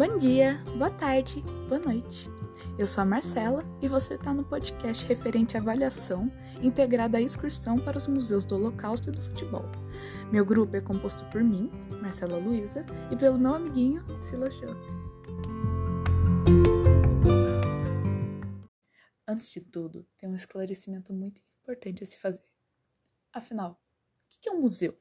[0.00, 2.26] Bom dia, boa tarde, boa noite.
[2.78, 6.32] Eu sou a Marcela e você está no podcast referente à avaliação
[6.62, 9.66] integrada à excursão para os museus do Holocausto e do futebol.
[10.32, 11.70] Meu grupo é composto por mim,
[12.00, 14.68] Marcela Luiza, e pelo meu amiguinho, Silas Jô.
[19.28, 22.48] Antes de tudo, tem um esclarecimento muito importante a se fazer.
[23.34, 24.98] Afinal, o que é um museu?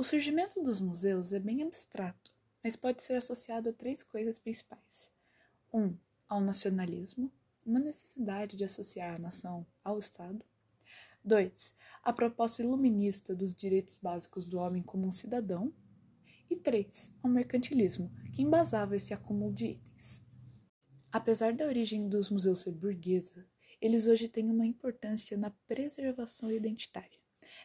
[0.00, 5.10] O surgimento dos museus é bem abstrato, mas pode ser associado a três coisas principais.
[5.74, 5.94] Um,
[6.26, 7.30] ao nacionalismo,
[7.66, 10.42] uma necessidade de associar a nação ao Estado.
[11.22, 15.70] Dois, a proposta iluminista dos direitos básicos do homem como um cidadão.
[16.48, 20.22] E três, ao mercantilismo, que embasava esse acúmulo de itens.
[21.12, 23.46] Apesar da origem dos museus ser burguesa,
[23.78, 27.19] eles hoje têm uma importância na preservação identitária.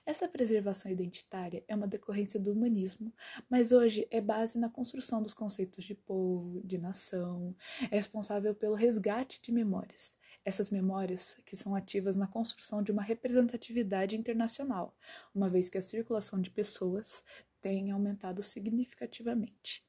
[0.06, 3.12] Essa preservação identitária é uma decorrência do humanismo,
[3.50, 7.56] mas hoje é base na construção dos conceitos de povo, de nação,
[7.90, 10.16] é responsável pelo resgate de memórias.
[10.44, 14.96] Essas memórias que são ativas na construção de uma representatividade internacional,
[15.34, 17.24] uma vez que a circulação de pessoas
[17.60, 19.85] tem aumentado significativamente.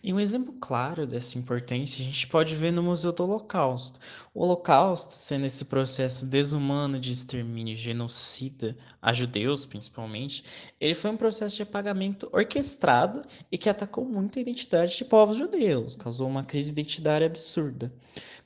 [0.00, 3.98] E um exemplo claro dessa importância a gente pode ver no Museu do Holocausto.
[4.32, 10.44] O Holocausto, sendo esse processo desumano de extermínio genocida a judeus, principalmente,
[10.80, 15.36] ele foi um processo de apagamento orquestrado e que atacou muito a identidade de povos
[15.36, 17.92] judeus, causou uma crise identitária absurda.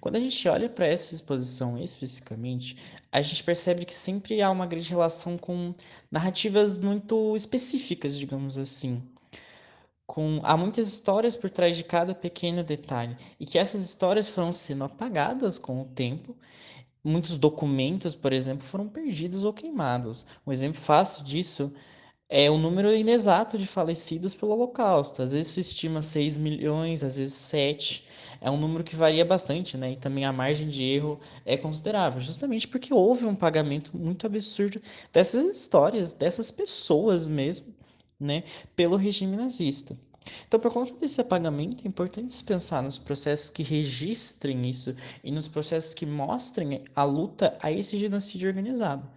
[0.00, 2.76] Quando a gente olha para essa exposição especificamente,
[3.12, 5.74] a gente percebe que sempre há uma grande relação com
[6.10, 9.02] narrativas muito específicas, digamos assim
[10.11, 14.50] com há muitas histórias por trás de cada pequeno detalhe e que essas histórias foram
[14.50, 16.36] sendo apagadas com o tempo.
[17.05, 20.27] Muitos documentos, por exemplo, foram perdidos ou queimados.
[20.44, 21.72] Um exemplo fácil disso
[22.28, 25.22] é o número inexato de falecidos pelo Holocausto.
[25.22, 28.04] Às vezes se estima 6 milhões, às vezes 7.
[28.41, 29.93] É um número que varia bastante, né?
[29.93, 34.81] E também a margem de erro é considerável, justamente porque houve um pagamento muito absurdo
[35.12, 37.72] dessas histórias, dessas pessoas mesmo,
[38.20, 38.44] né,
[38.76, 39.97] pelo regime nazista.
[40.47, 44.94] Então, por conta desse apagamento, é importante se pensar nos processos que registrem isso
[45.25, 49.08] e nos processos que mostrem a luta a esse genocídio organizado.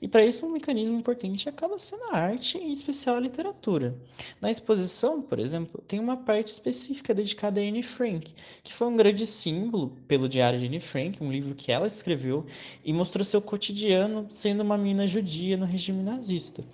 [0.00, 3.96] E para isso, um mecanismo importante acaba sendo a arte, em especial a literatura.
[4.40, 8.32] Na exposição, por exemplo, tem uma parte específica dedicada a Anne Frank,
[8.62, 12.46] que foi um grande símbolo pelo Diário de Anne Frank, um livro que ela escreveu
[12.84, 16.64] e mostrou seu cotidiano sendo uma menina judia no regime nazista.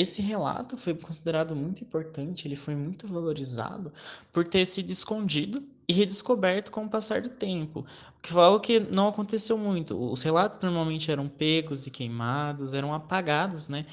[0.00, 3.92] Esse relato foi considerado muito importante, ele foi muito valorizado
[4.32, 7.80] por ter sido escondido e redescoberto com o passar do tempo,
[8.16, 9.94] o que foi algo que não aconteceu muito.
[10.10, 13.84] Os relatos normalmente eram pegos e queimados, eram apagados, né?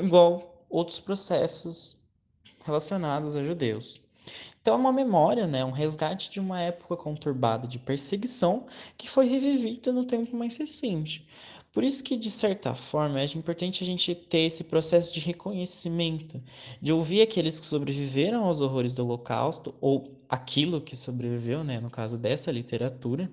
[0.00, 1.96] Igual outros processos
[2.64, 4.00] relacionados a judeus.
[4.62, 8.66] Então é uma memória, né, um resgate de uma época conturbada de perseguição
[8.96, 11.26] que foi revivida no tempo mais recente.
[11.72, 16.42] Por isso que, de certa forma, é importante a gente ter esse processo de reconhecimento,
[16.82, 21.88] de ouvir aqueles que sobreviveram aos horrores do Holocausto, ou aquilo que sobreviveu, né, no
[21.90, 23.30] caso dessa literatura,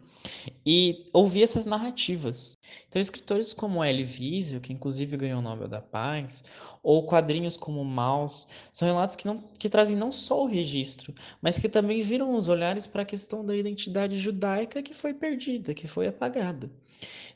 [0.66, 2.58] e ouvir essas narrativas.
[2.88, 6.44] Então, escritores como Elie Wiesel, que inclusive ganhou o Nobel da Paz,
[6.84, 11.58] ou quadrinhos como Maus, são relatos que, não, que trazem não só o registro, mas
[11.58, 15.88] que também viram os olhares para a questão da identidade judaica que foi perdida, que
[15.88, 16.72] foi apagada.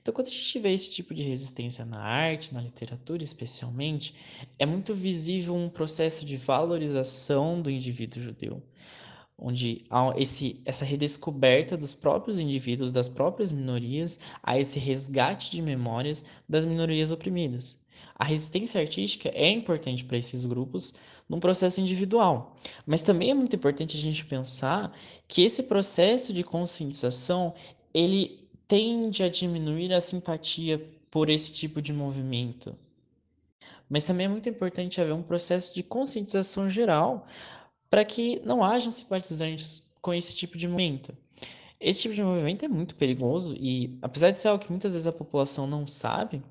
[0.02, 4.16] Então, quando a gente vê esse tipo de resistência na arte, na literatura especialmente,
[4.58, 8.64] é muito visível um processo de valorização do indivíduo judeu,
[9.38, 15.62] onde há esse, essa redescoberta dos próprios indivíduos, das próprias minorias, há esse resgate de
[15.62, 17.80] memórias das minorias oprimidas.
[18.16, 20.96] A resistência artística é importante para esses grupos
[21.28, 22.56] num processo individual,
[22.86, 24.96] mas também é muito importante a gente pensar
[25.28, 27.54] que esse processo de conscientização
[27.94, 28.41] ele
[28.72, 32.74] tende a diminuir a simpatia por esse tipo de movimento.
[33.90, 37.28] Mas também é muito importante haver um processo de conscientização geral
[37.90, 41.14] para que não hajam simpatizantes com esse tipo de movimento.
[41.82, 45.06] Esse tipo de movimento é muito perigoso e, apesar de ser algo que muitas vezes
[45.06, 46.42] a população não sabe,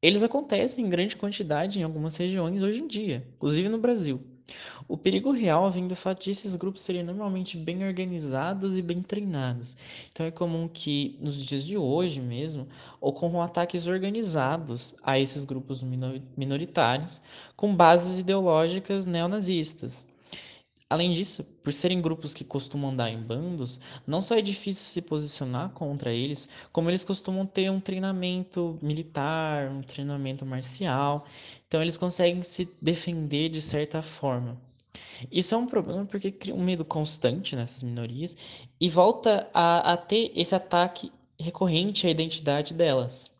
[0.00, 4.31] eles acontecem em grande quantidade em algumas regiões hoje em dia, inclusive no Brasil.
[4.88, 9.02] O perigo real vem do fato de esses grupos serem normalmente bem organizados e bem
[9.02, 9.76] treinados.
[10.10, 12.68] Então é comum que, nos dias de hoje mesmo,
[13.00, 15.82] ocorram ataques organizados a esses grupos
[16.36, 17.22] minoritários
[17.56, 20.11] com bases ideológicas neonazistas.
[20.92, 25.00] Além disso, por serem grupos que costumam andar em bandos, não só é difícil se
[25.00, 31.24] posicionar contra eles, como eles costumam ter um treinamento militar, um treinamento marcial,
[31.66, 34.60] então eles conseguem se defender de certa forma.
[35.30, 38.36] Isso é um problema porque cria um medo constante nessas minorias
[38.78, 41.10] e volta a, a ter esse ataque
[41.40, 43.30] recorrente à identidade delas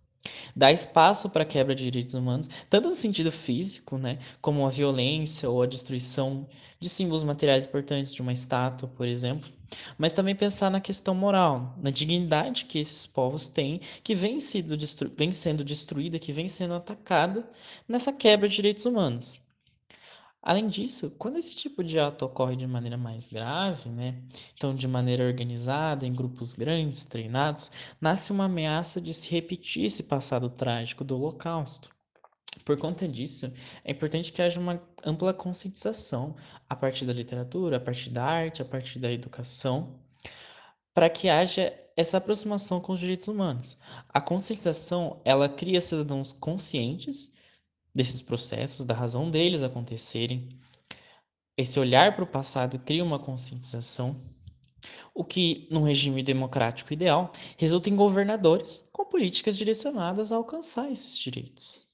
[0.54, 5.48] dá espaço para quebra de direitos humanos, tanto no sentido físico, né, como a violência
[5.50, 6.46] ou a destruição
[6.78, 9.50] de símbolos materiais importantes de uma estátua, por exemplo,
[9.96, 14.76] mas também pensar na questão moral, na dignidade que esses povos têm, que vem, sido
[14.76, 17.48] destru vem sendo destruída, que vem sendo atacada
[17.88, 19.41] nessa quebra de direitos humanos.
[20.42, 24.20] Além disso, quando esse tipo de ato ocorre de maneira mais grave, né,
[24.54, 30.02] então de maneira organizada, em grupos grandes, treinados, nasce uma ameaça de se repetir esse
[30.02, 31.90] passado trágico do Holocausto.
[32.64, 33.52] Por conta disso,
[33.84, 36.34] é importante que haja uma ampla conscientização
[36.68, 40.00] a partir da literatura, a partir da arte, a partir da educação,
[40.92, 43.78] para que haja essa aproximação com os direitos humanos.
[44.08, 47.31] A conscientização, ela cria cidadãos conscientes
[47.94, 50.58] desses processos, da razão deles acontecerem.
[51.56, 54.20] Esse olhar para o passado cria uma conscientização,
[55.14, 61.18] o que, num regime democrático ideal, resulta em governadores com políticas direcionadas a alcançar esses
[61.18, 61.92] direitos.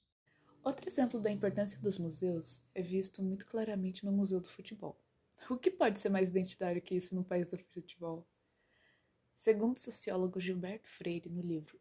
[0.63, 4.97] Outro exemplo da importância dos museus é visto muito claramente no Museu do Futebol.
[5.49, 8.27] O que pode ser mais identitário que isso no país do futebol?
[9.35, 11.79] Segundo o sociólogo Gilberto Freire, no livro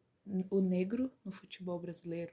[0.51, 2.33] O Negro no Futebol Brasileiro,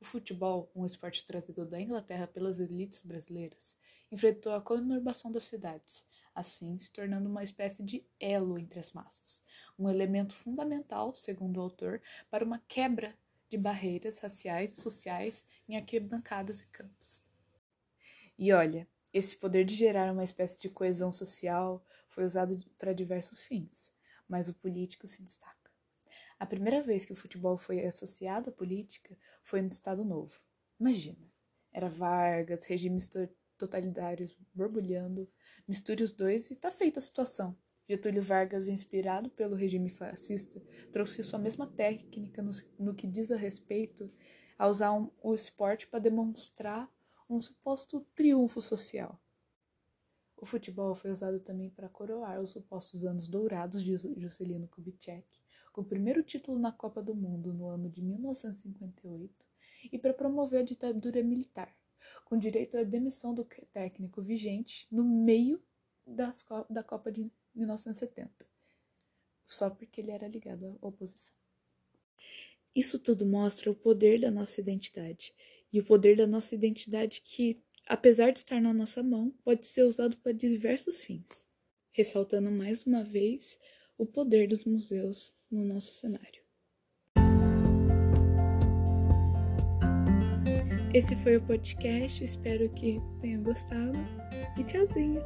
[0.00, 3.76] o futebol, um esporte trazido da Inglaterra pelas elites brasileiras,
[4.10, 6.04] enfrentou a conurbação das cidades,
[6.34, 9.42] assim se tornando uma espécie de elo entre as massas,
[9.78, 12.00] um elemento fundamental, segundo o autor,
[12.30, 13.16] para uma quebra
[13.48, 17.24] de barreiras raciais e sociais em arquibancadas e campos.
[18.38, 23.42] E olha, esse poder de gerar uma espécie de coesão social foi usado para diversos
[23.42, 23.92] fins,
[24.28, 25.59] mas o político se destaca.
[26.40, 30.40] A primeira vez que o futebol foi associado à política foi no Estado Novo.
[30.80, 31.30] Imagina,
[31.70, 33.06] era Vargas, regimes
[33.58, 35.30] totalitários borbulhando,
[35.68, 37.54] misture os dois e tá feita a situação.
[37.86, 43.36] Getúlio Vargas, inspirado pelo regime fascista, trouxe sua mesma técnica no, no que diz a
[43.36, 44.10] respeito
[44.58, 46.90] a usar um, o esporte para demonstrar
[47.28, 49.20] um suposto triunfo social.
[50.38, 55.28] O futebol foi usado também para coroar os supostos anos dourados de Juscelino Kubitschek
[55.74, 59.32] o primeiro título na Copa do Mundo no ano de 1958
[59.92, 61.74] e para promover a ditadura militar,
[62.24, 65.62] com direito à demissão do técnico vigente no meio
[66.06, 68.30] das, da Copa de 1970,
[69.46, 71.34] só porque ele era ligado à oposição.
[72.74, 75.34] Isso tudo mostra o poder da nossa identidade
[75.72, 79.82] e o poder da nossa identidade que, apesar de estar na nossa mão, pode ser
[79.82, 81.44] usado para diversos fins,
[81.90, 83.58] ressaltando mais uma vez
[84.00, 86.42] o poder dos museus no nosso cenário.
[90.94, 93.98] Esse foi o podcast, espero que tenha gostado
[94.58, 95.20] e tchauzinho!